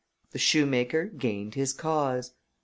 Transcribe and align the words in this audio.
The 0.31 0.39
shoemaker 0.39 1.05
gained 1.05 1.53
his 1.53 1.73
cause. 1.73 2.33